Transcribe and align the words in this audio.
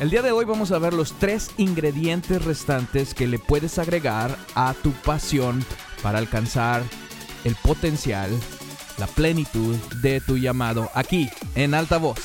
El 0.00 0.10
día 0.10 0.22
de 0.22 0.30
hoy 0.30 0.44
vamos 0.44 0.70
a 0.70 0.78
ver 0.78 0.94
los 0.94 1.12
tres 1.14 1.50
ingredientes 1.56 2.44
restantes 2.44 3.14
que 3.14 3.26
le 3.26 3.40
puedes 3.40 3.80
agregar 3.80 4.38
a 4.54 4.72
tu 4.80 4.92
pasión 4.92 5.64
para 6.04 6.18
alcanzar 6.18 6.84
el 7.42 7.56
potencial, 7.56 8.30
la 8.96 9.08
plenitud 9.08 9.74
de 10.00 10.20
tu 10.20 10.38
llamado 10.38 10.88
aquí 10.94 11.28
en 11.56 11.74
alta 11.74 11.98
voz. 11.98 12.20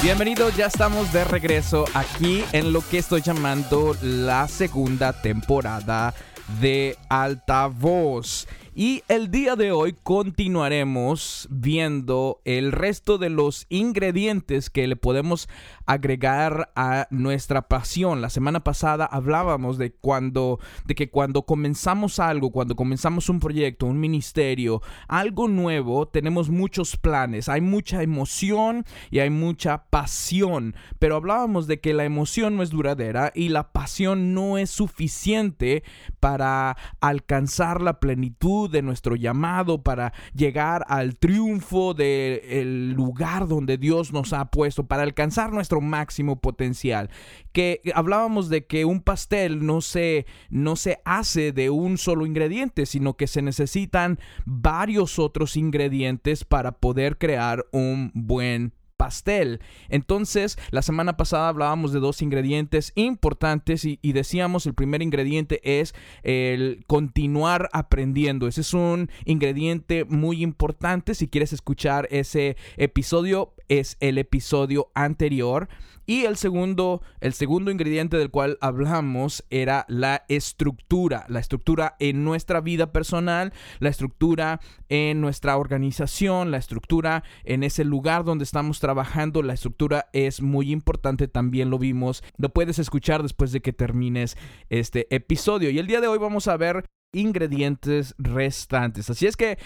Bienvenidos, 0.00 0.56
ya 0.56 0.66
estamos 0.66 1.12
de 1.12 1.24
regreso 1.24 1.86
aquí 1.92 2.44
en 2.52 2.72
lo 2.72 2.88
que 2.88 2.98
estoy 2.98 3.22
llamando 3.22 3.96
la 4.00 4.46
segunda 4.46 5.12
temporada 5.12 6.14
de 6.60 6.96
Alta 7.08 7.66
Voz. 7.66 8.46
Y 8.80 9.02
el 9.08 9.32
día 9.32 9.56
de 9.56 9.72
hoy 9.72 9.96
continuaremos 10.04 11.48
viendo 11.50 12.40
el 12.44 12.70
resto 12.70 13.18
de 13.18 13.28
los 13.28 13.66
ingredientes 13.70 14.70
que 14.70 14.86
le 14.86 14.94
podemos 14.94 15.48
agregar 15.84 16.70
a 16.76 17.08
nuestra 17.10 17.62
pasión. 17.62 18.20
La 18.20 18.30
semana 18.30 18.62
pasada 18.62 19.04
hablábamos 19.04 19.78
de 19.78 19.90
cuando 19.90 20.60
de 20.84 20.94
que 20.94 21.10
cuando 21.10 21.42
comenzamos 21.42 22.20
algo, 22.20 22.52
cuando 22.52 22.76
comenzamos 22.76 23.28
un 23.28 23.40
proyecto, 23.40 23.86
un 23.86 23.98
ministerio, 23.98 24.80
algo 25.08 25.48
nuevo, 25.48 26.06
tenemos 26.06 26.48
muchos 26.48 26.96
planes, 26.96 27.48
hay 27.48 27.60
mucha 27.60 28.04
emoción 28.04 28.84
y 29.10 29.18
hay 29.18 29.30
mucha 29.30 29.86
pasión, 29.90 30.76
pero 31.00 31.16
hablábamos 31.16 31.66
de 31.66 31.80
que 31.80 31.94
la 31.94 32.04
emoción 32.04 32.56
no 32.56 32.62
es 32.62 32.70
duradera 32.70 33.32
y 33.34 33.48
la 33.48 33.72
pasión 33.72 34.34
no 34.34 34.56
es 34.56 34.70
suficiente 34.70 35.82
para 36.20 36.76
alcanzar 37.00 37.82
la 37.82 37.98
plenitud 37.98 38.67
de 38.70 38.82
nuestro 38.82 39.16
llamado, 39.16 39.82
para 39.82 40.12
llegar 40.34 40.84
al 40.88 41.16
triunfo 41.16 41.94
del 41.94 42.92
lugar 42.92 43.48
donde 43.48 43.78
Dios 43.78 44.12
nos 44.12 44.32
ha 44.32 44.46
puesto, 44.50 44.86
para 44.86 45.02
alcanzar 45.02 45.52
nuestro 45.52 45.80
máximo 45.80 46.40
potencial. 46.40 47.10
Que 47.52 47.80
hablábamos 47.94 48.48
de 48.48 48.66
que 48.66 48.84
un 48.84 49.00
pastel 49.00 49.64
no 49.64 49.80
se, 49.80 50.26
no 50.50 50.76
se 50.76 51.00
hace 51.04 51.52
de 51.52 51.70
un 51.70 51.98
solo 51.98 52.26
ingrediente, 52.26 52.86
sino 52.86 53.16
que 53.16 53.26
se 53.26 53.42
necesitan 53.42 54.18
varios 54.44 55.18
otros 55.18 55.56
ingredientes 55.56 56.44
para 56.44 56.72
poder 56.72 57.18
crear 57.18 57.66
un 57.72 58.10
buen 58.14 58.77
pastel. 58.98 59.60
Entonces, 59.88 60.58
la 60.70 60.82
semana 60.82 61.16
pasada 61.16 61.48
hablábamos 61.48 61.92
de 61.94 62.00
dos 62.00 62.20
ingredientes 62.20 62.92
importantes 62.96 63.86
y, 63.86 63.98
decíamos 64.12 64.66
el 64.66 64.74
primer 64.74 65.00
ingrediente 65.00 65.60
es 65.62 65.94
el 66.24 66.84
continuar 66.86 67.70
aprendiendo. 67.72 68.48
Ese 68.48 68.60
es 68.62 68.74
un 68.74 69.08
ingrediente 69.24 70.04
muy 70.04 70.42
importante. 70.42 71.14
Si 71.14 71.28
quieres 71.28 71.52
escuchar 71.52 72.08
ese 72.10 72.56
episodio, 72.76 73.54
es 73.68 73.96
el 74.00 74.18
episodio 74.18 74.90
anterior. 74.94 75.68
Y 76.06 76.24
el 76.24 76.38
segundo, 76.38 77.02
el 77.20 77.34
segundo 77.34 77.70
ingrediente 77.70 78.16
del 78.16 78.30
cual 78.30 78.56
hablamos 78.62 79.44
era 79.50 79.84
la 79.88 80.24
estructura, 80.28 81.26
la 81.28 81.38
estructura 81.38 81.96
en 81.98 82.24
nuestra 82.24 82.62
vida 82.62 82.92
personal, 82.92 83.52
la 83.78 83.90
estructura 83.90 84.60
en 84.88 85.20
nuestra 85.20 85.58
organización, 85.58 86.50
la 86.50 86.56
estructura 86.56 87.24
en 87.44 87.62
ese 87.62 87.84
lugar 87.84 88.24
donde 88.24 88.44
estamos 88.44 88.80
trabajando, 88.80 89.42
la 89.42 89.52
estructura 89.52 90.08
es 90.14 90.40
muy 90.40 90.72
importante, 90.72 91.28
también 91.28 91.68
lo 91.68 91.78
vimos, 91.78 92.24
lo 92.38 92.48
puedes 92.54 92.78
escuchar 92.78 93.22
después 93.22 93.52
de 93.52 93.60
que 93.60 93.74
termines 93.74 94.38
este 94.70 95.14
episodio. 95.14 95.68
Y 95.68 95.78
el 95.78 95.86
día 95.86 96.00
de 96.00 96.06
hoy 96.06 96.18
vamos 96.18 96.48
a 96.48 96.56
ver 96.56 96.86
ingredientes 97.12 98.14
restantes. 98.18 99.10
Así 99.10 99.26
es 99.26 99.36
que, 99.36 99.58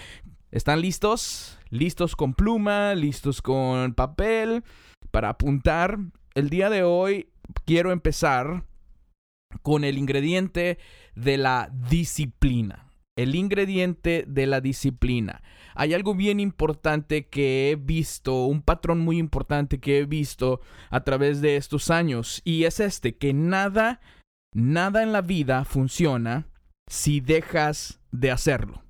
¿están 0.53 0.81
listos? 0.81 1.57
¿Listos 1.69 2.15
con 2.15 2.33
pluma? 2.33 2.93
¿Listos 2.93 3.41
con 3.41 3.93
papel? 3.95 4.63
Para 5.11 5.29
apuntar 5.29 5.97
el 6.35 6.49
día 6.49 6.69
de 6.69 6.83
hoy 6.83 7.29
quiero 7.65 7.91
empezar 7.91 8.63
con 9.63 9.83
el 9.83 9.97
ingrediente 9.97 10.77
de 11.15 11.37
la 11.37 11.71
disciplina. 11.89 12.91
El 13.15 13.35
ingrediente 13.35 14.25
de 14.27 14.47
la 14.47 14.61
disciplina. 14.61 15.43
Hay 15.75 15.93
algo 15.93 16.15
bien 16.15 16.39
importante 16.39 17.27
que 17.27 17.71
he 17.71 17.75
visto, 17.75 18.45
un 18.45 18.61
patrón 18.61 18.99
muy 18.99 19.17
importante 19.17 19.79
que 19.79 19.99
he 19.99 20.05
visto 20.05 20.61
a 20.89 21.03
través 21.03 21.41
de 21.41 21.57
estos 21.57 21.91
años, 21.91 22.41
y 22.43 22.63
es 22.63 22.79
este, 22.79 23.15
que 23.17 23.33
nada, 23.33 24.01
nada 24.53 25.03
en 25.03 25.11
la 25.13 25.21
vida 25.21 25.63
funciona 25.65 26.47
si 26.87 27.21
dejas 27.21 28.01
de 28.11 28.31
hacerlo. 28.31 28.82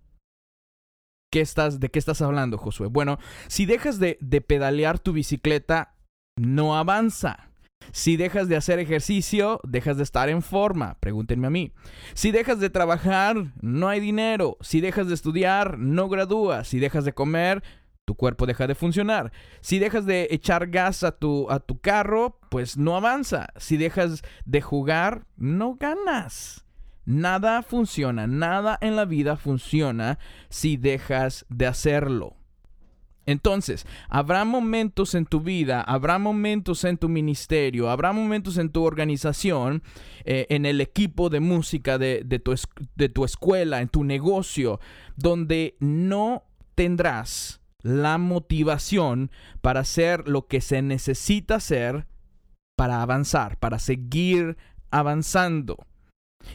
¿Qué 1.33 1.41
estás, 1.41 1.79
¿De 1.79 1.89
qué 1.89 1.97
estás 1.97 2.21
hablando, 2.21 2.59
Josué? 2.59 2.89
Bueno, 2.89 3.17
si 3.47 3.65
dejas 3.65 3.97
de, 3.97 4.19
de 4.21 4.39
pedalear 4.39 4.99
tu 4.99 5.13
bicicleta, 5.13 5.95
no 6.35 6.77
avanza. 6.77 7.49
Si 7.91 8.17
dejas 8.17 8.49
de 8.49 8.55
hacer 8.55 8.77
ejercicio, 8.77 9.59
dejas 9.63 9.97
de 9.97 10.03
estar 10.03 10.29
en 10.29 10.43
forma. 10.43 10.99
Pregúntenme 10.99 11.47
a 11.47 11.49
mí. 11.49 11.73
Si 12.13 12.29
dejas 12.29 12.59
de 12.59 12.69
trabajar, 12.69 13.51
no 13.61 13.87
hay 13.87 13.99
dinero. 13.99 14.57
Si 14.61 14.79
dejas 14.79 15.07
de 15.07 15.15
estudiar, 15.15 15.79
no 15.79 16.07
gradúas. 16.07 16.67
Si 16.67 16.77
dejas 16.77 17.03
de 17.03 17.13
comer, 17.13 17.63
tu 18.05 18.13
cuerpo 18.13 18.45
deja 18.45 18.67
de 18.67 18.75
funcionar. 18.75 19.31
Si 19.61 19.79
dejas 19.79 20.05
de 20.05 20.27
echar 20.29 20.67
gas 20.67 21.03
a 21.03 21.13
tu, 21.13 21.49
a 21.49 21.59
tu 21.61 21.79
carro, 21.79 22.37
pues 22.51 22.77
no 22.77 22.95
avanza. 22.95 23.47
Si 23.57 23.77
dejas 23.77 24.21
de 24.45 24.61
jugar, 24.61 25.25
no 25.35 25.77
ganas. 25.77 26.63
Nada 27.05 27.61
funciona, 27.63 28.27
nada 28.27 28.77
en 28.81 28.95
la 28.95 29.05
vida 29.05 29.35
funciona 29.35 30.19
si 30.49 30.77
dejas 30.77 31.45
de 31.49 31.67
hacerlo. 31.67 32.37
Entonces, 33.25 33.85
habrá 34.09 34.43
momentos 34.43 35.15
en 35.15 35.25
tu 35.25 35.39
vida, 35.39 35.81
habrá 35.81 36.17
momentos 36.19 36.83
en 36.83 36.97
tu 36.97 37.07
ministerio, 37.07 37.89
habrá 37.89 38.11
momentos 38.11 38.57
en 38.57 38.69
tu 38.69 38.83
organización, 38.83 39.81
eh, 40.25 40.45
en 40.49 40.65
el 40.65 40.81
equipo 40.81 41.29
de 41.29 41.39
música 41.39 41.97
de, 41.97 42.23
tu 42.43 42.55
de 42.95 43.09
tu 43.09 43.23
escuela, 43.23 43.81
en 43.81 43.87
tu 43.87 44.03
negocio, 44.03 44.79
donde 45.15 45.77
no 45.79 46.43
tendrás 46.75 47.61
la 47.81 48.17
motivación 48.17 49.31
para 49.61 49.81
hacer 49.81 50.27
lo 50.27 50.47
que 50.47 50.61
se 50.61 50.81
necesita 50.81 51.55
hacer 51.55 52.07
para 52.75 53.01
avanzar, 53.01 53.57
para 53.57 53.79
seguir 53.79 54.57
avanzando. 54.91 55.77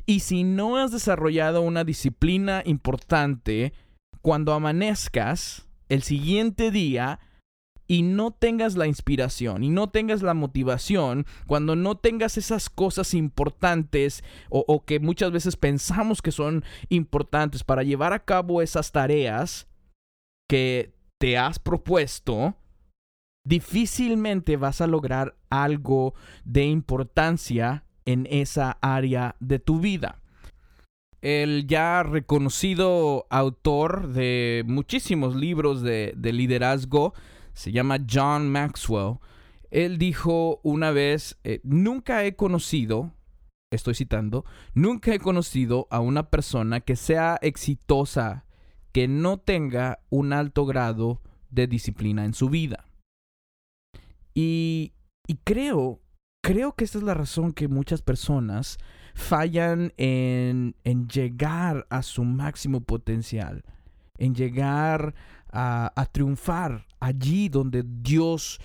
Y 0.06 0.21
si 0.21 0.44
no 0.44 0.76
has 0.76 0.93
desarrollado 0.93 1.62
una 1.62 1.84
disciplina 1.84 2.62
importante, 2.65 3.72
cuando 4.22 4.53
amanezcas, 4.53 5.66
el 5.88 6.03
siguiente 6.03 6.71
día 6.71 7.21
y 7.87 8.03
no 8.03 8.31
tengas 8.31 8.76
la 8.76 8.87
inspiración 8.87 9.65
y 9.65 9.71
no 9.71 9.88
tengas 9.88 10.21
la 10.22 10.34
motivación, 10.34 11.26
cuando 11.47 11.75
no 11.75 11.97
tengas 11.97 12.37
esas 12.37 12.69
cosas 12.69 13.15
importantes 13.15 14.22
o, 14.50 14.84
que 14.84 15.00
muchas 15.00 15.32
veces 15.32 15.56
pensamos 15.56 16.20
que 16.20 16.31
son 16.31 16.65
importantes 16.91 17.65
para 17.65 17.82
llevar 17.82 18.12
a 18.12 18.25
cabo 18.25 18.60
esas 18.60 18.93
tareas 18.93 19.66
que 20.49 20.93
te 21.19 21.38
has 21.38 21.59
propuesto, 21.59 22.55
difícilmente 23.47 24.59
vas 24.59 24.82
a 24.82 24.87
lograr 24.87 25.37
algo 25.49 26.15
de 26.44 26.66
importancia 26.66 27.84
en 28.09 28.27
esa 28.31 28.79
área 28.81 29.37
de 29.39 29.59
tu 29.59 29.81
vida 29.81 30.19
el 31.21 31.67
ya 31.67 32.03
reconocido 32.03 33.27
autor 33.31 34.09
de 34.13 34.65
muchísimos 34.67 35.35
libros 35.35 35.83
de, 35.83 36.15
liderazgo, 36.17 37.15
se 37.55 37.73
llama 37.73 37.99
John 38.09 38.49
Maxwell, 38.51 39.19
él 39.71 39.99
dijo 39.99 40.61
una 40.63 40.93
vez, 40.93 41.39
eh, 41.45 41.61
nunca 41.65 42.25
he 42.25 42.37
conocido, 42.37 43.13
estoy 43.71 43.95
citando, 43.95 44.45
nunca 44.75 45.13
he 45.13 45.19
conocido 45.19 45.89
a 45.91 46.01
una 46.01 46.31
persona 46.31 46.81
que 46.81 46.97
sea 46.97 47.39
exitosa 47.43 48.45
que 48.93 49.09
no 49.09 49.38
tenga 49.38 49.99
un 50.09 50.32
alto 50.32 50.65
grado 50.65 51.21
de 51.50 51.67
disciplina 51.67 52.25
en 52.25 52.32
su 52.32 52.49
vida. 52.49 52.85
Y, 54.35 54.93
y 55.27 55.35
creo, 55.44 56.00
creo 56.43 56.75
que 56.75 56.85
esta 56.85 56.99
es 56.99 57.05
la 57.05 57.14
razón 57.14 57.52
que 57.52 57.69
muchas 57.69 58.02
personas 58.02 58.79
fallan 59.14 59.93
en, 59.96 60.75
llegar 61.12 61.87
a 61.90 62.02
su 62.02 62.25
máximo 62.25 62.81
potencial, 62.81 63.64
en 64.17 64.35
llegar 64.35 65.14
a, 65.50 65.93
a 65.96 66.06
triunfar 66.06 66.87
allí 67.00 67.49
donde 67.49 67.85
Dios 67.85 68.61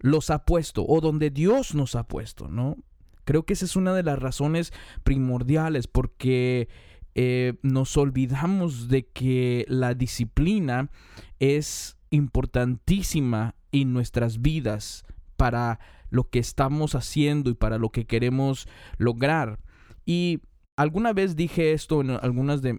los 0.00 0.30
ha 0.30 0.44
puesto 0.44 0.84
o 0.86 1.00
donde 1.00 1.30
Dios 1.30 1.74
nos 1.74 1.94
ha 1.94 2.06
puesto, 2.06 2.48
¿no? 2.48 2.76
Creo 3.24 3.44
que 3.44 3.54
esa 3.54 3.64
es 3.64 3.76
una 3.76 3.94
de 3.94 4.02
las 4.02 4.18
razones 4.18 4.72
primordiales 5.02 5.86
porque 5.86 6.68
eh, 7.14 7.54
nos 7.62 7.96
olvidamos 7.96 8.88
de 8.88 9.06
que 9.06 9.64
la 9.68 9.94
disciplina 9.94 10.90
es 11.38 11.96
importantísima 12.10 13.54
en 13.72 13.92
nuestras 13.92 14.42
vidas 14.42 15.04
para 15.36 15.78
lo 16.14 16.30
que 16.30 16.38
estamos 16.38 16.94
haciendo 16.94 17.50
y 17.50 17.54
para 17.54 17.76
lo 17.76 17.90
que 17.90 18.06
queremos 18.06 18.68
lograr. 18.98 19.58
Y 20.06 20.40
alguna 20.76 21.12
vez 21.12 21.34
dije 21.34 21.72
esto 21.72 22.00
en 22.02 22.10
algunas 22.10 22.62
de, 22.62 22.72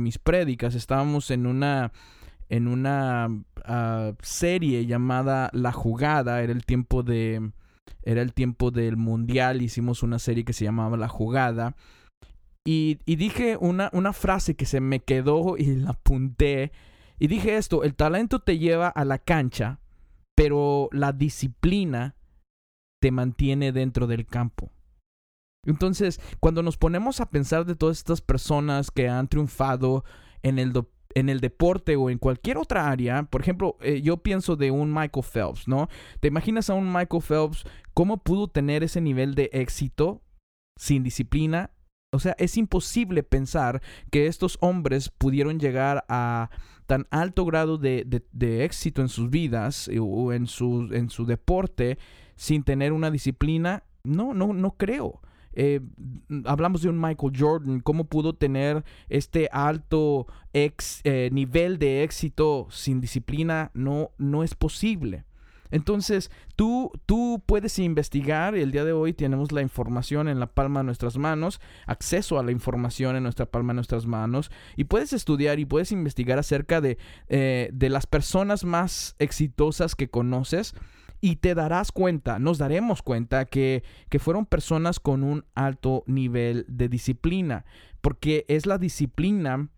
mis 0.00 0.18
prédicas. 0.18 0.74
Estábamos 0.76 1.32
en 1.32 1.46
una, 1.46 1.92
en 2.48 2.68
una 2.68 3.28
ah, 3.64 4.12
serie 4.22 4.86
llamada 4.86 5.50
La 5.52 5.72
Jugada. 5.72 6.42
Era 6.42 6.52
el 6.52 6.64
tiempo 6.64 7.02
de. 7.02 7.50
Era 8.02 8.22
el 8.22 8.32
tiempo 8.32 8.70
del 8.70 8.96
mundial. 8.96 9.62
Hicimos 9.62 10.04
una 10.04 10.20
serie 10.20 10.44
que 10.44 10.52
se 10.52 10.64
llamaba 10.64 10.96
La 10.96 11.08
Jugada. 11.08 11.74
Y, 12.64 12.98
dije 13.04 13.56
una, 13.60 13.90
una 13.92 14.12
frase 14.12 14.54
que 14.54 14.66
se 14.66 14.80
me 14.80 15.00
quedó 15.00 15.56
y 15.56 15.74
la 15.74 15.90
apunté. 15.90 16.70
Y 17.18 17.26
dije 17.26 17.56
esto: 17.56 17.82
el 17.82 17.96
talento 17.96 18.38
te 18.38 18.58
lleva 18.58 18.88
a 18.88 19.04
la 19.04 19.18
cancha, 19.18 19.80
pero 20.36 20.88
la 20.92 21.12
disciplina 21.12 22.14
te 23.00 23.10
mantiene 23.10 23.72
dentro 23.72 24.06
del 24.06 24.26
campo. 24.26 24.70
Entonces, 25.66 26.20
cuando 26.40 26.62
nos 26.62 26.76
ponemos 26.76 27.20
a 27.20 27.30
pensar 27.30 27.66
de 27.66 27.74
todas 27.74 27.98
estas 27.98 28.20
personas 28.20 28.90
que 28.90 29.08
han 29.08 29.28
triunfado 29.28 30.04
en 30.42 30.58
el, 30.58 30.72
en 31.14 31.28
el 31.28 31.40
deporte 31.40 31.96
o 31.96 32.08
en 32.08 32.18
cualquier 32.18 32.56
otra 32.56 32.88
área, 32.88 33.24
por 33.24 33.40
ejemplo, 33.40 33.76
eh, 33.80 34.00
yo 34.00 34.18
pienso 34.18 34.56
de 34.56 34.70
un 34.70 34.94
Michael 34.94 35.24
Phelps, 35.24 35.66
¿no? 35.66 35.88
¿Te 36.20 36.28
imaginas 36.28 36.70
a 36.70 36.74
un 36.74 36.92
Michael 36.92 37.22
Phelps 37.22 37.64
cómo 37.94 38.18
pudo 38.18 38.48
tener 38.48 38.84
ese 38.84 39.00
nivel 39.00 39.34
de 39.34 39.50
éxito 39.52 40.22
sin 40.76 41.02
disciplina? 41.02 41.72
O 42.12 42.20
sea, 42.20 42.36
es 42.38 42.56
imposible 42.56 43.24
pensar 43.24 43.82
que 44.10 44.28
estos 44.28 44.58
hombres 44.60 45.10
pudieron 45.10 45.58
llegar 45.58 46.04
a 46.08 46.50
tan 46.86 47.08
alto 47.10 47.44
grado 47.44 47.78
de, 47.78 48.22
de, 48.32 48.64
éxito 48.64 49.02
en 49.02 49.08
sus 49.08 49.28
vidas 49.28 49.88
eh, 49.88 49.98
o 50.00 50.32
en 50.32 50.46
su, 50.46 50.88
en 50.92 51.10
su 51.10 51.26
deporte 51.26 51.98
sin 52.36 52.62
tener 52.62 52.92
una 52.92 53.10
disciplina. 53.10 53.82
No, 54.04 54.34
no, 54.34 54.52
no 54.52 54.72
creo. 54.72 55.20
Eh, 55.58 55.80
hablamos 56.44 56.82
de 56.82 56.90
un 56.90 57.00
Michael 57.00 57.32
Jordan, 57.36 57.80
cómo 57.80 58.04
pudo 58.04 58.34
tener 58.34 58.84
este 59.08 59.48
alto 59.50 60.26
ex, 60.52 61.00
eh, 61.04 61.30
nivel 61.32 61.78
de 61.78 62.02
éxito 62.02 62.68
sin 62.70 63.00
disciplina, 63.00 63.70
no, 63.72 64.10
no 64.18 64.44
es 64.44 64.54
posible. 64.54 65.24
Entonces, 65.70 66.30
tú, 66.54 66.92
tú 67.06 67.42
puedes 67.44 67.78
investigar, 67.78 68.54
el 68.54 68.70
día 68.70 68.84
de 68.84 68.92
hoy 68.92 69.14
tenemos 69.14 69.50
la 69.50 69.62
información 69.62 70.28
en 70.28 70.38
la 70.38 70.46
palma 70.46 70.80
de 70.80 70.84
nuestras 70.84 71.16
manos, 71.16 71.60
acceso 71.86 72.38
a 72.38 72.44
la 72.44 72.52
información 72.52 73.16
en 73.16 73.22
nuestra 73.22 73.46
palma 73.46 73.72
de 73.72 73.76
nuestras 73.76 74.06
manos, 74.06 74.50
y 74.76 74.84
puedes 74.84 75.12
estudiar 75.12 75.58
y 75.58 75.64
puedes 75.64 75.90
investigar 75.90 76.38
acerca 76.38 76.80
de, 76.80 76.98
eh, 77.28 77.70
de 77.72 77.88
las 77.88 78.06
personas 78.06 78.64
más 78.64 79.16
exitosas 79.18 79.94
que 79.94 80.08
conoces 80.08 80.74
y 81.20 81.36
te 81.36 81.54
darás 81.54 81.92
cuenta, 81.92 82.38
nos 82.38 82.58
daremos 82.58 83.02
cuenta 83.02 83.44
que, 83.44 83.82
que 84.08 84.18
fueron 84.18 84.46
personas 84.46 85.00
con 85.00 85.22
un 85.22 85.44
alto 85.54 86.04
nivel 86.06 86.64
de 86.68 86.88
disciplina, 86.88 87.64
porque 88.00 88.44
es 88.48 88.66
la 88.66 88.78
disciplina 88.78 89.70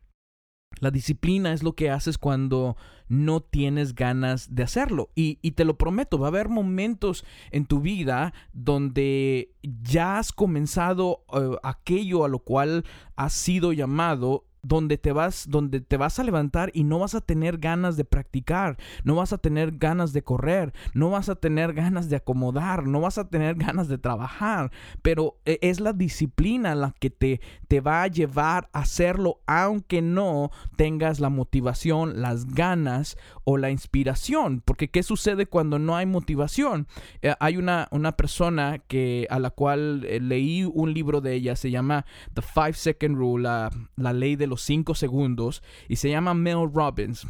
la 0.81 0.91
disciplina 0.91 1.53
es 1.53 1.63
lo 1.63 1.75
que 1.75 1.91
haces 1.91 2.19
cuando 2.19 2.77
no 3.09 3.41
tienes 3.41 3.95
ganas 3.95 4.55
de 4.55 4.63
hacerlo. 4.63 5.11
Y, 5.15 5.37
te 5.53 5.65
lo 5.65 5.77
prometo, 5.77 6.19
va 6.19 6.27
a 6.27 6.31
haber 6.31 6.49
momentos 6.49 7.25
en 7.51 7.67
tu 7.67 7.81
vida 7.81 8.33
donde 8.53 9.55
ya 9.63 10.19
has 10.19 10.33
comenzado 10.33 11.25
eh, 11.33 11.57
aquello 11.63 12.25
a 12.25 12.29
lo 12.29 12.41
cual 12.41 12.85
has 13.17 13.33
sido 13.33 13.73
llamado 13.73 14.45
donde 14.63 14.99
te 14.99 15.13
vas, 15.13 15.47
donde 15.49 15.81
te 15.81 15.97
vas 15.97 16.19
a 16.19 16.25
levantar 16.25 16.71
y 16.75 16.85
no 16.85 16.99
vas 16.99 17.15
a 17.15 17.21
tener 17.21 17.59
ganas 17.59 17.97
de 17.97 18.05
practicar, 18.05 18.77
no 19.05 19.15
vas 19.15 19.33
a 19.33 19.39
tener 19.39 19.73
ganas 19.79 20.13
de 20.13 20.23
correr, 20.23 20.73
no 20.95 21.11
vas 21.11 21.29
a 21.29 21.37
tener 21.37 21.75
ganas 21.75 22.09
de 22.09 22.17
acomodar, 22.17 22.87
no 22.87 23.01
vas 23.01 23.19
a 23.19 23.29
tener 23.29 23.55
ganas 23.57 23.89
de 23.89 23.99
trabajar, 23.99 24.71
pero 25.03 25.39
e, 25.45 25.59
es 25.63 25.81
la 25.81 25.93
disciplina 25.93 26.75
la 26.75 26.95
que 26.99 27.11
te, 27.11 27.41
te 27.69 27.81
va 27.81 28.03
a 28.03 28.09
llevar 28.09 28.69
a 28.73 28.81
hacerlo 28.81 29.41
aunque 29.47 30.03
no 30.03 30.51
tengas 30.77 31.21
la 31.21 31.29
motivación, 31.29 32.21
las 32.21 32.47
ganas 32.47 33.17
o 33.45 33.57
la 33.57 33.71
inspiración, 33.71 34.63
porque 34.65 34.91
¿qué 34.91 35.03
sucede 35.03 35.47
cuando 35.47 35.79
no 35.79 35.97
hay 35.97 36.07
motivación? 36.07 36.87
Eh, 37.23 37.35
hay 37.41 37.57
una, 37.57 37.89
una 37.91 38.13
persona 38.17 38.79
que 38.79 39.27
a 39.31 39.39
la 39.39 39.51
cual 39.51 40.05
eh, 40.05 40.21
leí 40.21 40.65
un 40.65 40.93
libro 40.93 41.21
de 41.21 41.35
ella, 41.35 41.57
se 41.57 41.71
llama 41.71 42.05
The 42.35 42.43
Five 42.43 42.75
Second 42.75 43.17
Rule, 43.17 43.45
la, 43.45 43.71
la 43.97 44.13
ley 44.13 44.37
de 44.37 44.48
los 44.49 44.63
cinco 44.63 44.95
segundos 44.95 45.63
y 45.89 45.97
se 45.97 46.11
llama 46.11 46.35
Mel 46.35 46.71
Robbins. 46.73 47.27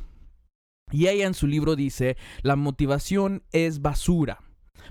Y 0.90 1.08
ella 1.08 1.26
en 1.26 1.34
su 1.34 1.46
libro 1.46 1.76
dice, 1.76 2.16
la 2.42 2.56
motivación 2.56 3.42
es 3.52 3.82
basura, 3.82 4.40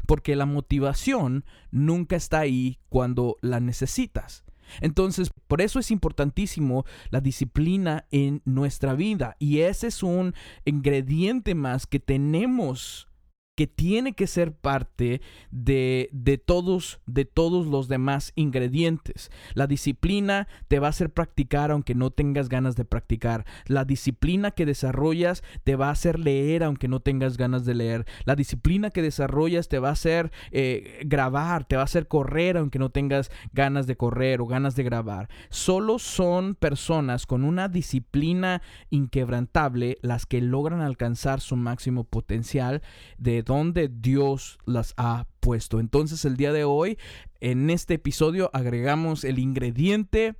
porque 0.06 0.36
la 0.36 0.46
motivación 0.46 1.44
nunca 1.72 2.16
está 2.16 2.40
ahí 2.40 2.80
cuando 2.90 3.38
la 3.42 3.60
necesitas. 3.60 4.44
Entonces, 4.82 5.32
por 5.48 5.62
eso 5.62 5.80
es 5.80 5.92
importantísimo 5.92 6.86
la 7.10 7.22
disciplina 7.22 8.06
en 8.12 8.42
nuestra 8.46 8.94
vida. 8.94 9.36
Y 9.40 9.62
ese 9.62 9.88
es 9.88 10.04
un 10.04 10.36
ingrediente 10.66 11.56
más 11.56 11.88
que 11.88 12.00
tenemos 12.00 13.08
que 13.58 13.66
tiene 13.66 14.14
que 14.14 14.28
ser 14.28 14.54
parte 14.54 15.20
de, 15.50 16.10
de, 16.14 16.38
todos, 16.38 17.02
de 17.08 17.26
todos 17.26 17.66
los 17.66 17.88
demás 17.88 18.32
ingredientes. 18.36 19.32
La 19.56 19.66
disciplina 19.66 20.48
te 20.68 20.78
va 20.78 20.86
a 20.86 20.90
hacer 20.92 21.10
practicar 21.10 21.72
aunque 21.72 21.96
no 21.96 22.12
tengas 22.12 22.50
ganas 22.50 22.76
de 22.76 22.86
practicar. 22.86 23.48
La 23.66 23.84
disciplina 23.84 24.52
que 24.52 24.68
desarrollas 24.68 25.42
te 25.64 25.76
va 25.76 25.88
a 25.88 25.94
hacer 25.94 26.20
leer 26.20 26.64
aunque 26.64 26.88
no 26.88 27.00
tengas 27.00 27.36
ganas 27.36 27.66
de 27.66 27.74
leer. 27.74 28.06
La 28.26 28.36
disciplina 28.36 28.92
que 28.92 29.02
desarrollas 29.02 29.70
te 29.70 29.80
va 29.80 29.90
a 29.90 29.94
hacer 29.94 30.32
eh, 30.52 31.02
grabar, 31.08 31.66
te 31.66 31.78
va 31.78 31.82
a 31.82 31.86
hacer 31.86 32.08
correr 32.08 32.58
aunque 32.58 32.78
no 32.78 32.92
tengas 32.92 33.32
ganas 33.54 33.88
de 33.88 33.98
correr 33.98 34.40
o 34.40 34.46
ganas 34.46 34.76
de 34.76 34.84
grabar. 34.84 35.30
Solo 35.50 35.98
son 35.98 36.54
personas 36.54 37.26
con 37.26 37.44
una 37.44 37.70
disciplina 37.70 38.62
inquebrantable 38.92 39.98
las 40.04 40.28
que 40.28 40.42
logran 40.42 40.82
alcanzar 40.82 41.42
su 41.42 41.56
máximo 41.56 42.04
potencial 42.04 42.84
de 43.18 43.47
donde 43.48 43.88
Dios 43.88 44.60
las 44.66 44.94
ha 44.98 45.26
puesto. 45.40 45.80
Entonces 45.80 46.26
el 46.26 46.36
día 46.36 46.52
de 46.52 46.66
hoy, 46.66 47.00
en 47.40 47.70
este 47.70 47.94
episodio, 47.94 48.52
agregamos 48.54 49.24
el 49.24 49.40
ingrediente 49.40 50.36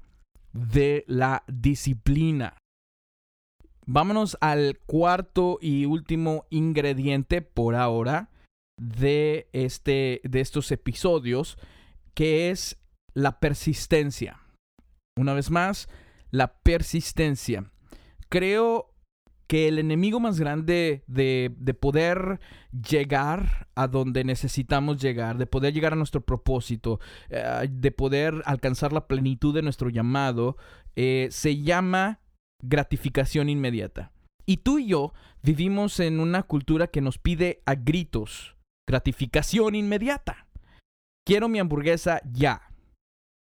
de 0.52 1.06
la 1.08 1.44
disciplina. 1.48 2.58
Vámonos 3.86 4.38
al 4.42 4.80
cuarto 4.86 5.58
y 5.62 5.86
último 5.86 6.46
ingrediente 6.50 7.42
por 7.42 7.76
ahora 7.76 8.30
de, 8.78 9.48
este, 9.54 10.20
de 10.26 10.42
estos 10.42 10.70
episodios, 10.74 11.58
que 12.14 12.50
es 12.50 12.78
la 13.14 13.40
persistencia. 13.40 14.42
Una 15.18 15.34
vez 15.34 15.50
más, 15.50 15.88
la 16.30 16.60
persistencia. 16.60 17.72
Creo 18.28 18.94
que 19.48 19.68
el 19.68 19.80
enemigo 19.80 20.20
más 20.20 20.40
grande 20.40 21.04
de, 21.08 21.78
poder 21.80 22.40
llegar 22.72 23.68
a 23.76 23.88
donde 23.88 24.24
necesitamos 24.24 25.02
llegar, 25.02 25.38
de 25.38 25.48
poder 25.48 25.74
llegar 25.74 25.94
a 25.94 25.98
nuestro 25.98 26.22
propósito, 26.22 27.00
eh, 27.30 27.68
de 27.70 27.92
poder 27.92 28.44
alcanzar 28.46 28.94
la 28.94 29.08
plenitud 29.08 29.56
de 29.56 29.62
nuestro 29.62 29.90
llamado, 29.90 30.58
eh, 30.96 31.30
se 31.32 31.62
llama 31.62 32.20
gratificación 32.62 33.50
inmediata. 33.50 34.12
Y 34.46 34.58
tú 34.58 34.80
y 34.80 34.88
yo 34.88 35.14
vivimos 35.42 36.00
en 36.00 36.20
una 36.20 36.44
cultura 36.44 36.88
que 36.88 37.02
nos 37.02 37.18
pide 37.18 37.62
a 37.66 37.76
gritos 37.76 38.58
gratificación 38.88 39.76
inmediata. 39.76 40.48
Quiero 41.26 41.50
mi 41.50 41.60
hamburguesa 41.60 42.22
ya. 42.32 42.72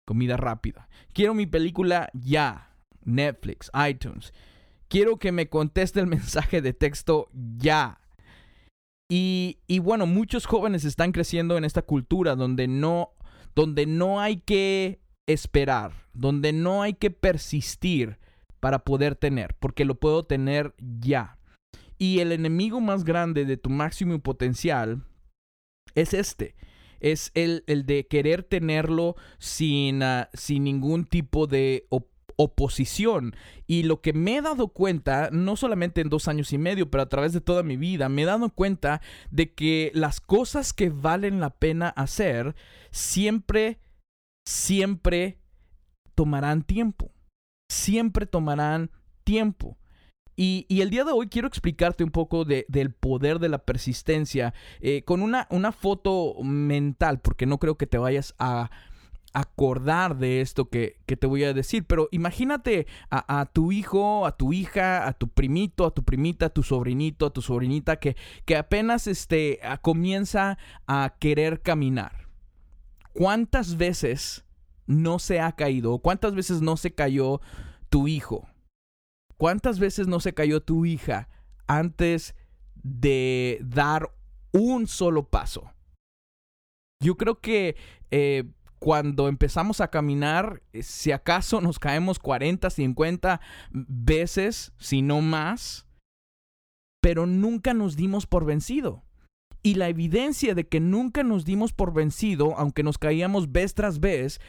Comida 0.06 0.38
rápida. 0.38 0.88
Quiero 1.12 1.34
mi 1.34 1.48
película 1.48 2.10
ya. 2.14 2.76
Netflix, 3.04 3.72
iTunes. 3.90 4.32
Quiero 4.94 5.18
que 5.18 5.32
me 5.32 5.50
conteste 5.50 6.00
el 6.02 6.06
mensaje 6.06 6.62
de 6.62 6.72
texto 6.72 7.28
ya. 7.58 8.00
Y, 9.10 9.58
bueno, 9.80 10.06
muchos 10.06 10.46
jóvenes 10.46 10.86
están 10.86 11.12
creciendo 11.12 11.58
en 11.58 11.66
esta 11.66 11.82
cultura 11.82 12.36
donde 12.36 12.68
no, 12.68 13.16
donde 13.56 13.88
no 13.88 14.22
hay 14.22 14.38
que 14.38 15.02
esperar, 15.26 15.94
donde 16.14 16.54
no 16.54 16.84
hay 16.84 16.94
que 16.94 17.10
persistir 17.10 18.20
para 18.60 18.84
poder 18.86 19.16
tener, 19.16 19.56
porque 19.60 19.84
lo 19.84 19.96
puedo 19.96 20.26
tener 20.26 20.76
ya. 20.78 21.40
Y 21.98 22.20
el 22.20 22.32
enemigo 22.32 22.80
más 22.80 23.04
grande 23.04 23.46
de 23.46 23.58
tu 23.58 23.72
máximo 23.72 24.20
potencial 24.20 25.04
es 25.96 26.14
este. 26.14 26.54
Es 27.00 27.32
el, 27.34 27.64
el 27.66 27.88
de 27.88 28.06
querer 28.06 28.44
tenerlo 28.44 29.16
sin, 29.40 30.04
ah, 30.04 30.30
sin 30.34 30.66
ningún 30.66 31.06
tipo 31.06 31.48
de 31.48 31.88
oposición. 32.38 33.36
Y 33.68 33.84
lo 33.84 34.02
que 34.02 34.14
me 34.14 34.38
he 34.38 34.42
dado 34.42 34.70
cuenta, 34.70 35.30
no 35.32 35.56
solamente 35.56 36.02
en 36.02 36.10
dos 36.10 36.28
años 36.28 36.54
y 36.54 36.58
medio, 36.58 36.90
pero 36.90 37.04
a 37.04 37.10
través 37.10 37.34
de 37.34 37.42
toda 37.42 37.64
mi 37.64 37.78
vida, 37.78 38.10
me 38.10 38.24
he 38.24 38.26
dado 38.26 38.50
cuenta 38.50 39.02
de 39.32 39.54
que 39.54 39.92
las 39.94 40.20
cosas 40.20 40.74
que 40.74 40.90
valen 40.90 41.40
la 41.40 41.52
pena 41.52 41.90
hacer 41.90 42.56
siempre, 42.92 43.80
siempre 44.48 45.40
tomarán 46.16 46.64
tiempo. 46.64 47.12
Siempre 47.70 48.26
tomarán 48.26 48.92
tiempo. 49.24 49.78
Y, 50.36 50.66
el 50.70 50.90
día 50.90 51.04
de 51.04 51.12
hoy 51.12 51.28
quiero 51.28 51.48
explicarte 51.48 52.04
un 52.04 52.10
poco 52.10 52.44
del 52.44 52.94
poder 52.94 53.40
de 53.40 53.50
la 53.50 53.60
persistencia 53.60 54.54
eh, 54.80 55.04
con 55.04 55.22
una, 55.22 55.48
una 55.52 55.72
foto 55.72 56.36
mental, 56.42 57.20
porque 57.22 57.46
no 57.46 57.60
creo 57.60 57.78
que 57.78 57.88
te 57.88 58.00
vayas 58.00 58.34
a 58.40 58.72
acordar 59.34 60.18
de 60.18 60.42
esto 60.42 60.70
que, 60.70 61.02
te 61.06 61.28
voy 61.28 61.44
a 61.44 61.54
decir, 61.54 61.86
pero 61.86 62.08
imagínate 62.12 62.86
a, 63.10 63.50
tu 63.52 63.72
hijo, 63.72 64.26
a 64.28 64.38
tu 64.38 64.54
hija, 64.54 65.08
a 65.08 65.14
tu 65.14 65.28
primito, 65.28 65.86
a 65.86 65.92
tu 65.92 66.04
primita, 66.04 66.46
a 66.46 66.50
tu 66.50 66.62
sobrinito, 66.62 67.26
a 67.26 67.34
tu 67.34 67.42
sobrinita 67.42 67.98
que, 68.00 68.16
que 68.46 68.56
apenas 68.56 69.08
este, 69.08 69.60
comienza 69.82 70.60
a 70.88 71.16
querer 71.20 71.62
caminar. 71.62 72.28
¿Cuántas 73.14 73.78
veces 73.78 74.46
no 74.86 75.18
se 75.18 75.40
ha 75.40 75.54
caído? 75.54 75.98
¿Cuántas 76.00 76.36
veces 76.36 76.62
no 76.62 76.78
se 76.78 76.94
cayó 76.94 77.42
tu 77.90 78.08
hijo? 78.08 78.48
¿Cuántas 79.38 79.80
veces 79.80 80.08
no 80.08 80.20
se 80.20 80.34
cayó 80.34 80.62
tu 80.62 80.86
hija 80.86 81.28
antes 81.66 82.36
de 82.76 83.60
dar 83.64 84.14
un 84.52 84.88
solo 84.88 85.28
paso? 85.28 85.72
Yo 87.00 87.18
creo 87.18 87.40
que 87.40 87.76
eh, 88.12 88.46
cuando 88.84 89.30
empezamos 89.30 89.80
a 89.80 89.88
caminar, 89.88 90.62
eh, 90.74 90.84
si 90.84 91.14
acaso 91.14 91.62
nos 91.62 91.80
caemos 91.80 92.20
40, 92.20 92.70
50 92.70 93.40
veces, 93.72 94.74
si 94.78 95.02
no 95.02 95.22
más, 95.22 95.88
pero 97.02 97.26
nunca 97.26 97.74
nos 97.74 97.96
dimos 97.96 98.28
por 98.28 98.44
vencido. 98.44 99.06
Y 99.62 99.76
la 99.76 99.88
evidencia 99.88 100.54
de 100.54 100.68
que 100.68 100.82
nunca 100.82 101.24
nos 101.24 101.46
dimos 101.46 101.72
por 101.72 101.94
vencido, 101.94 102.58
aunque 102.58 102.84
nos 102.84 102.98
caíamos 102.98 103.54
vez 103.54 103.74
tras 103.74 104.02
vez, 104.02 104.42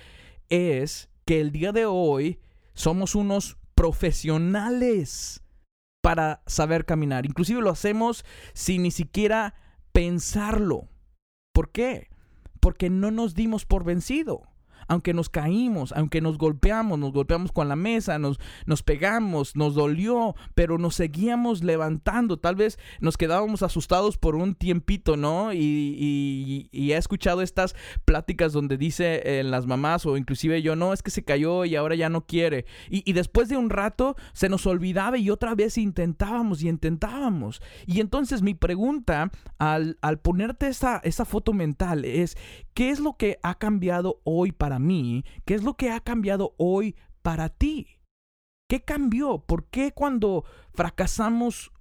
es 0.48 1.10
que 1.24 1.40
el 1.40 1.52
día 1.52 1.70
de 1.70 1.86
hoy 1.86 2.40
somos 2.72 3.14
unos 3.14 3.56
profesionales 3.76 5.44
para 6.02 6.42
saber 6.48 6.86
caminar. 6.86 7.24
Inclusive 7.24 7.60
lo 7.60 7.70
hacemos 7.70 8.24
sin 8.52 8.82
ni 8.82 8.90
siquiera 8.90 9.54
pensarlo. 9.92 10.88
¿Por 11.52 11.70
qué? 11.70 12.08
Porque 12.64 12.88
no 12.88 13.10
nos 13.10 13.34
dimos 13.34 13.66
por 13.66 13.84
vencido 13.84 14.40
aunque 14.88 15.14
nos 15.14 15.28
caímos, 15.28 15.92
aunque 15.92 16.20
nos 16.20 16.38
golpeamos, 16.38 16.98
nos 16.98 17.12
golpeamos 17.12 17.52
con 17.52 17.68
la 17.68 17.76
mesa, 17.76 18.18
nos, 18.18 18.38
nos 18.66 18.82
pegamos, 18.82 19.56
nos 19.56 19.74
dolió, 19.74 20.34
pero 20.54 20.78
nos 20.78 20.94
seguíamos 20.94 21.62
levantando. 21.62 22.38
Tal 22.38 22.56
vez 22.56 22.78
nos 23.00 23.16
quedábamos 23.16 23.62
asustados 23.62 24.18
por 24.18 24.36
un 24.36 24.54
tiempito, 24.54 25.16
¿no? 25.16 25.52
Y, 25.52 26.68
he 26.72 26.96
escuchado 26.96 27.42
estas 27.42 27.74
pláticas 28.04 28.52
donde 28.52 28.76
dice 28.76 29.40
en 29.40 29.50
las 29.50 29.66
mamás 29.66 30.06
o 30.06 30.16
inclusive 30.16 30.62
yo, 30.62 30.76
no, 30.76 30.92
es 30.92 31.02
que 31.02 31.10
se 31.10 31.24
cayó 31.24 31.64
y 31.64 31.76
ahora 31.76 31.94
ya 31.94 32.08
no 32.08 32.26
quiere. 32.26 32.66
Y, 32.88 33.12
después 33.12 33.48
de 33.48 33.56
un 33.56 33.70
rato 33.70 34.16
se 34.32 34.48
nos 34.48 34.66
olvidaba 34.66 35.18
y 35.18 35.30
otra 35.30 35.54
vez 35.54 35.78
intentábamos 35.78 36.62
y 36.62 36.68
intentábamos. 36.68 37.62
Y 37.86 38.00
entonces 38.00 38.42
mi 38.42 38.54
pregunta 38.54 39.30
al, 39.58 39.98
al 40.02 40.18
ponerte 40.18 40.68
esa, 40.68 41.00
esa 41.04 41.24
foto 41.24 41.52
mental 41.52 42.04
es, 42.04 42.36
¿qué 42.74 42.90
es 42.90 43.00
lo 43.00 43.16
que 43.16 43.38
ha 43.42 43.56
cambiado 43.56 44.20
hoy 44.24 44.52
para 44.52 44.73
mí, 44.78 45.24
¿qué 45.44 45.54
es 45.54 45.62
lo 45.62 45.74
que 45.74 45.90
ha 45.90 46.00
cambiado 46.00 46.54
hoy 46.58 46.96
para 47.22 47.48
ti? 47.48 48.00
¿Qué 48.68 48.82
cambió? 48.82 49.40
¿Por 49.40 49.68
qué 49.70 49.92
cuando 49.92 50.44
fracasamos 50.72 51.72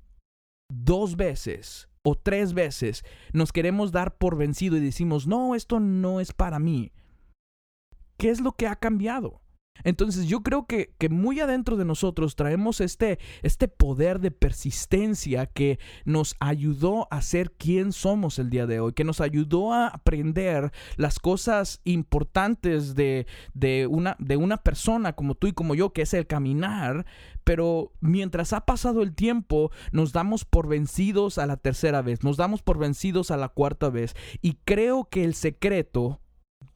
dos 0.69 1.15
veces 1.15 1.89
o 2.03 2.15
tres 2.15 2.53
veces 2.53 3.03
nos 3.31 3.51
queremos 3.51 3.91
dar 3.91 4.17
por 4.17 4.37
vencido 4.37 4.77
y 4.77 4.81
decimos, 4.81 5.27
no, 5.27 5.55
esto 5.55 5.79
no 5.79 6.19
es 6.19 6.33
para 6.33 6.59
mí? 6.59 6.91
¿Qué 8.17 8.29
es 8.29 8.41
lo 8.41 8.53
que 8.53 8.67
ha 8.67 8.75
cambiado? 8.75 9.42
Entonces 9.83 10.27
yo 10.27 10.41
creo 10.41 10.65
que, 10.65 10.93
muy 11.09 11.39
adentro 11.39 11.75
de 11.77 11.85
nosotros 11.85 12.35
traemos 12.35 12.79
este, 12.81 13.19
este 13.41 13.67
poder 13.67 14.19
de 14.19 14.31
persistencia 14.31 15.45
que 15.45 15.79
nos 16.05 16.35
ayudó 16.39 17.07
a 17.11 17.21
ser 17.21 17.51
quien 17.51 17.91
somos 17.91 18.39
el 18.39 18.49
día 18.49 18.65
de 18.65 18.79
hoy, 18.79 18.93
que 18.93 19.03
nos 19.03 19.19
ayudó 19.19 19.73
a 19.73 19.87
aprender 19.87 20.71
las 20.95 21.19
cosas 21.19 21.81
importantes 21.83 22.95
de, 22.95 23.27
de, 23.53 23.87
una, 23.87 24.15
de 24.19 24.37
una 24.37 24.57
persona 24.57 25.13
como 25.13 25.35
tú 25.35 25.47
y 25.47 25.53
como 25.53 25.75
yo, 25.75 25.91
que 25.91 26.03
es 26.03 26.13
el 26.13 26.27
caminar, 26.27 27.05
pero 27.43 27.91
mientras 27.99 28.53
ha 28.53 28.61
pasado 28.61 29.01
el 29.01 29.13
tiempo, 29.13 29.71
nos 29.91 30.13
damos 30.13 30.45
por 30.45 30.67
vencidos 30.67 31.37
a 31.37 31.45
la 31.45 31.57
tercera 31.57 32.01
vez, 32.01 32.23
nos 32.23 32.37
damos 32.37 32.61
por 32.61 32.77
vencidos 32.77 33.31
a 33.31 33.37
la 33.37 33.49
cuarta 33.49 33.89
vez, 33.89 34.15
y 34.41 34.57
creo 34.63 35.09
que 35.09 35.25
el 35.25 35.33
secreto 35.33 36.21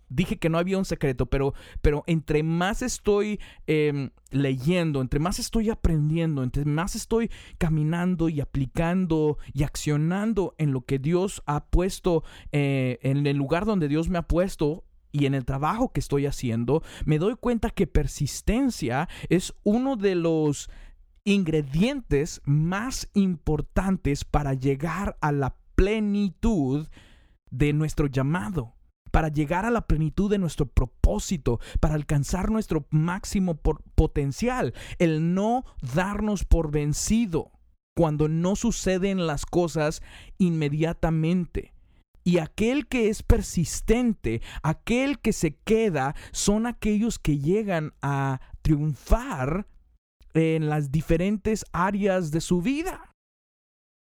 dije 0.09 0.37
que 0.37 0.49
no 0.49 0.57
había 0.57 0.77
un 0.77 0.85
secreto, 0.85 1.25
pero, 1.25 1.53
pero 1.81 2.03
entre 2.07 2.43
más 2.43 2.81
estoy 2.81 3.39
em, 3.65 4.11
leyendo, 4.31 5.01
entre 5.01 5.19
más 5.19 5.39
estoy 5.39 5.69
aprendiendo, 5.69 6.43
entre 6.43 6.65
más 6.65 6.95
estoy 6.95 7.29
caminando 7.57 8.29
y 8.29 8.41
aplicando 8.41 9.37
y 9.53 9.63
accionando 9.63 10.55
en 10.57 10.71
lo 10.71 10.81
que 10.81 10.99
Dios 10.99 11.43
ha 11.45 11.65
puesto, 11.65 12.23
eh, 12.51 12.99
en 13.01 13.25
el 13.27 13.37
lugar 13.37 13.65
donde 13.65 13.87
Dios 13.87 14.09
me 14.09 14.17
ha 14.17 14.27
puesto, 14.27 14.83
y 15.11 15.25
en 15.25 15.33
el 15.33 15.45
trabajo 15.45 15.91
que 15.91 15.99
estoy 15.99 16.25
haciendo, 16.25 16.83
me 17.05 17.17
doy 17.17 17.35
cuenta 17.35 17.69
que 17.69 17.87
persistencia 17.87 19.07
es 19.29 19.53
uno 19.63 19.95
de 19.95 20.15
los 20.15 20.69
ingredientes 21.23 22.41
más 22.45 23.09
importantes 23.13 24.25
para 24.25 24.53
llegar 24.53 25.17
a 25.21 25.31
la 25.31 25.57
plenitud 25.75 26.87
de 27.49 27.73
nuestro 27.73 28.07
llamado 28.07 28.76
para 29.17 29.29
llegar 29.29 29.65
a 29.65 29.71
la 29.71 29.87
plenitud 29.87 30.29
de 30.29 30.37
nuestro 30.37 30.67
propósito, 30.67 31.59
para 31.79 31.95
alcanzar 31.95 32.51
nuestro 32.51 32.85
máximo 32.91 33.55
potencial, 33.95 34.75
el 34.99 35.33
no 35.33 35.65
darnos 35.95 36.45
por 36.45 36.69
vencido 36.69 37.51
cuando 37.95 38.27
no 38.27 38.55
suceden 38.55 39.25
las 39.25 39.47
cosas 39.47 40.03
inmediatamente. 40.37 41.73
Y 42.23 42.37
aquel 42.37 42.85
que 42.85 43.09
es 43.09 43.23
persistente, 43.23 44.43
aquel 44.61 45.17
que 45.17 45.33
se 45.33 45.55
queda, 45.55 46.13
son 46.31 46.67
aquellos 46.67 47.17
que 47.17 47.39
llegan 47.39 47.93
a 48.03 48.39
triunfar 48.61 49.65
en 50.35 50.69
las 50.69 50.91
diferentes 50.91 51.65
áreas 51.71 52.29
de 52.29 52.39
su 52.39 52.61
vida. 52.61 53.06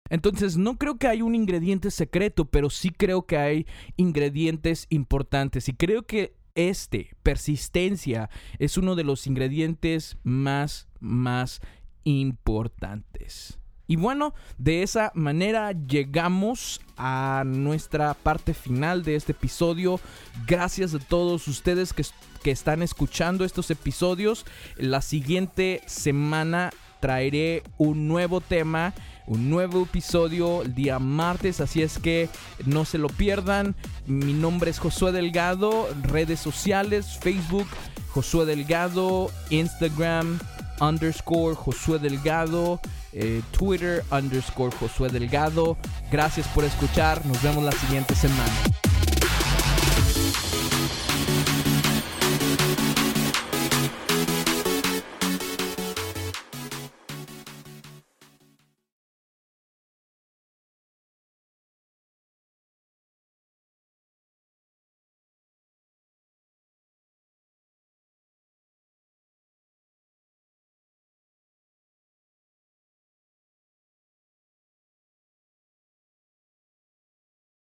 Entonces, 0.09 0.57
no 0.57 0.77
creo 0.77 0.97
que 0.97 1.07
hay 1.07 1.21
un 1.21 1.35
ingrediente 1.35 1.91
secreto, 1.91 2.45
pero 2.45 2.69
sí 2.69 2.89
creo 2.89 3.25
que 3.25 3.37
hay 3.37 3.65
ingredientes 3.95 4.87
importantes. 4.89 5.69
Y 5.69 5.73
creo 5.73 6.05
que 6.05 6.35
este, 6.57 7.11
persistencia, 7.21 8.29
es 8.57 8.77
uno 8.77 8.95
de 8.95 9.03
los 9.03 9.27
ingredientes 9.27 10.17
más, 10.23 10.87
más 10.99 11.61
importantes. 12.03 13.59
Y 13.85 13.95
bueno, 13.95 14.33
de 14.57 14.83
esa 14.83 15.11
manera 15.13 15.71
llegamos 15.71 16.81
a 16.97 17.43
nuestra 17.45 18.15
parte 18.15 18.53
final 18.53 19.03
de 19.03 19.15
este 19.15 19.31
episodio. 19.31 20.01
Gracias 20.45 20.93
a 20.93 20.99
todos 20.99 21.47
ustedes 21.47 21.93
que, 21.93 22.03
que 22.43 22.51
están 22.51 22.81
escuchando 22.81 23.45
estos 23.45 23.71
episodios. 23.71 24.45
La 24.77 25.01
siguiente 25.01 25.81
semana 25.85 26.71
traeré 26.99 27.63
un 27.77 28.07
nuevo 28.07 28.41
tema 28.41 28.93
un 29.27 29.49
nuevo 29.49 29.83
episodio 29.83 30.63
el 30.63 30.73
día 30.73 30.99
martes, 30.99 31.59
así 31.61 31.83
es 31.83 31.99
que 31.99 32.29
no 32.65 32.85
se 32.85 32.97
lo 32.97 33.09
pierdan. 33.09 33.75
Mi 34.07 34.33
nombre 34.33 34.71
es 34.71 34.79
Josué 34.79 35.11
Delgado, 35.11 35.87
redes 36.03 36.39
sociales, 36.39 37.19
Facebook, 37.21 37.67
Josué 38.09 38.45
Delgado, 38.45 39.29
Instagram, 39.49 40.39
underscore 40.79 41.55
Josué 41.55 41.99
Delgado, 41.99 42.79
eh, 43.11 43.41
Twitter, 43.51 44.03
underscore 44.11 44.75
Josué 44.75 45.09
Delgado. 45.09 45.77
Gracias 46.11 46.47
por 46.47 46.63
escuchar, 46.63 47.25
nos 47.25 47.41
vemos 47.43 47.63
la 47.63 47.73
siguiente 47.73 48.15
semana. 48.15 48.86